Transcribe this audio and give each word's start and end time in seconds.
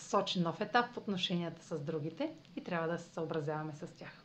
сочи 0.00 0.40
нов 0.40 0.60
етап 0.60 0.86
в 0.86 0.98
отношенията 0.98 1.62
с 1.64 1.80
другите 1.80 2.32
и 2.56 2.64
трябва 2.64 2.88
да 2.88 2.98
се 2.98 3.10
съобразяваме 3.10 3.72
с 3.72 3.86
тях. 3.88 4.24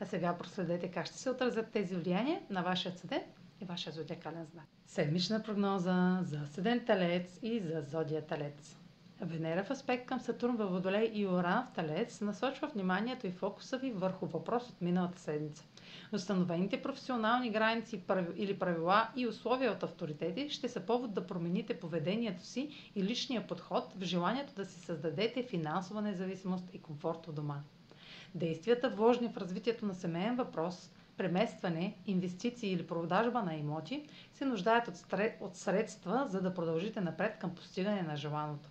А 0.00 0.06
сега 0.06 0.36
проследете 0.36 0.88
как 0.88 1.06
ще 1.06 1.18
се 1.18 1.30
отразят 1.30 1.70
тези 1.70 1.96
влияния 1.96 2.40
на 2.50 2.62
вашия 2.62 2.92
седент 2.92 3.26
и 3.60 3.64
вашия 3.64 3.92
зодиакален 3.92 4.46
знак. 4.46 4.64
Седмична 4.86 5.42
прогноза 5.42 6.18
за 6.22 6.46
седен 6.46 6.84
Талец 6.86 7.38
и 7.42 7.60
за 7.60 7.80
зодия 7.82 8.22
Талец. 8.22 8.76
Венера 9.20 9.64
в 9.64 9.70
аспект 9.70 10.06
към 10.06 10.20
Сатурн 10.20 10.56
във 10.56 10.70
Водолей 10.70 11.10
и 11.14 11.26
Оран 11.26 11.66
в 11.66 11.74
Талец 11.74 12.20
насочва 12.20 12.68
вниманието 12.68 13.26
и 13.26 13.30
фокуса 13.32 13.78
ви 13.78 13.90
върху 13.92 14.26
въпрос 14.26 14.68
от 14.70 14.80
миналата 14.80 15.18
седмица. 15.20 15.64
Установените 16.12 16.82
професионални 16.82 17.50
граници 17.50 18.00
или 18.36 18.58
правила 18.58 19.08
и 19.16 19.26
условия 19.26 19.72
от 19.72 19.82
авторитети 19.82 20.50
ще 20.50 20.68
са 20.68 20.80
повод 20.80 21.14
да 21.14 21.26
промените 21.26 21.80
поведението 21.80 22.44
си 22.44 22.90
и 22.94 23.02
личния 23.04 23.46
подход 23.46 23.92
в 23.96 24.04
желанието 24.04 24.54
да 24.54 24.64
си 24.64 24.80
създадете 24.80 25.42
финансова 25.42 26.02
независимост 26.02 26.64
и 26.74 26.82
комфорт 26.82 27.28
у 27.28 27.32
дома. 27.32 27.60
Действията, 28.34 28.90
вложени 28.90 29.28
в 29.28 29.36
развитието 29.36 29.86
на 29.86 29.94
семейен 29.94 30.36
въпрос, 30.36 30.90
преместване, 31.16 31.94
инвестиции 32.06 32.72
или 32.72 32.86
продажба 32.86 33.42
на 33.42 33.54
имоти, 33.54 34.08
се 34.32 34.44
нуждаят 34.44 34.88
от 35.40 35.56
средства, 35.56 36.26
за 36.28 36.42
да 36.42 36.54
продължите 36.54 37.00
напред 37.00 37.36
към 37.38 37.54
постигане 37.54 38.02
на 38.02 38.16
желаното. 38.16 38.68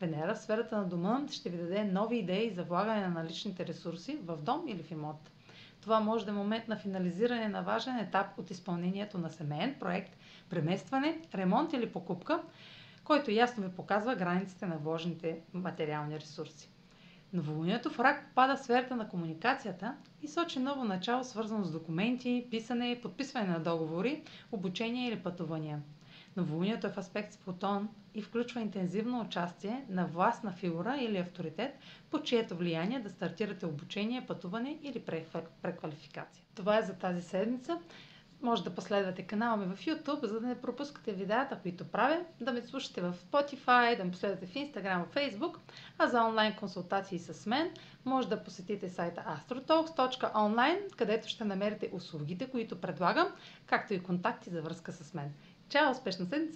Венера 0.00 0.34
в 0.34 0.38
сферата 0.38 0.76
на 0.76 0.84
дома 0.84 1.20
ще 1.30 1.50
ви 1.50 1.56
даде 1.58 1.84
нови 1.84 2.16
идеи 2.16 2.50
за 2.50 2.62
влагане 2.64 3.00
на 3.00 3.08
наличните 3.08 3.66
ресурси 3.66 4.18
в 4.24 4.36
дом 4.42 4.68
или 4.68 4.82
в 4.82 4.90
имот. 4.90 5.30
Това 5.80 6.00
може 6.00 6.24
да 6.24 6.30
е 6.30 6.34
момент 6.34 6.68
на 6.68 6.76
финализиране 6.76 7.48
на 7.48 7.62
важен 7.62 7.96
етап 7.98 8.26
от 8.38 8.50
изпълнението 8.50 9.18
на 9.18 9.30
семейен 9.30 9.74
проект, 9.80 10.16
преместване, 10.50 11.20
ремонт 11.34 11.72
или 11.72 11.92
покупка, 11.92 12.42
който 13.04 13.30
ясно 13.30 13.64
ви 13.64 13.76
показва 13.76 14.14
границите 14.14 14.66
на 14.66 14.76
вложените 14.78 15.38
материални 15.52 16.20
ресурси. 16.20 16.70
Новолунието 17.32 17.90
в 17.90 18.00
рак 18.00 18.30
пада 18.34 18.56
в 18.56 18.62
сферата 18.62 18.96
на 18.96 19.08
комуникацията 19.08 19.94
и 20.22 20.28
сочи 20.28 20.58
ново 20.58 20.84
начало, 20.84 21.24
свързано 21.24 21.64
с 21.64 21.70
документи, 21.70 22.46
писане, 22.50 23.00
подписване 23.02 23.46
на 23.46 23.60
договори, 23.60 24.22
обучение 24.52 25.08
или 25.08 25.22
пътувания. 25.22 25.82
Новолунието 26.36 26.86
е 26.86 26.90
в 26.90 26.98
аспект 26.98 27.32
с 27.32 27.36
Плутон 27.36 27.88
и 28.14 28.22
включва 28.22 28.60
интензивно 28.60 29.20
участие 29.20 29.84
на 29.88 30.06
властна 30.06 30.52
фигура 30.52 30.96
или 31.00 31.18
авторитет, 31.18 31.78
по 32.10 32.22
чието 32.22 32.56
влияние 32.56 33.00
да 33.00 33.10
стартирате 33.10 33.66
обучение, 33.66 34.26
пътуване 34.26 34.78
или 34.82 35.02
преквалификация. 35.62 36.44
Това 36.54 36.78
е 36.78 36.82
за 36.82 36.94
тази 36.94 37.22
седмица. 37.22 37.78
Може 38.42 38.64
да 38.64 38.74
последвате 38.74 39.22
канала 39.22 39.56
ми 39.56 39.76
в 39.76 39.80
YouTube, 39.80 40.26
за 40.26 40.40
да 40.40 40.46
не 40.46 40.60
пропускате 40.60 41.12
видеята, 41.12 41.58
които 41.62 41.84
правя, 41.84 42.20
да 42.40 42.52
ме 42.52 42.62
слушате 42.62 43.00
в 43.00 43.14
Spotify, 43.14 43.96
да 43.96 44.04
ме 44.04 44.10
последвате 44.10 44.46
в 44.46 44.54
Instagram, 44.54 45.04
в 45.04 45.14
Facebook, 45.14 45.56
а 45.98 46.06
за 46.06 46.24
онлайн 46.24 46.56
консултации 46.56 47.18
с 47.18 47.46
мен 47.46 47.70
може 48.04 48.28
да 48.28 48.44
посетите 48.44 48.88
сайта 48.88 49.24
astrotalks.online, 49.38 50.96
където 50.96 51.28
ще 51.28 51.44
намерите 51.44 51.90
услугите, 51.92 52.50
които 52.50 52.80
предлагам, 52.80 53.28
както 53.66 53.94
и 53.94 54.02
контакти 54.02 54.50
за 54.50 54.62
връзка 54.62 54.92
с 54.92 55.14
мен. 55.14 55.32
Чао! 55.74 55.90
Успешна 55.90 56.26
седмица! 56.26 56.52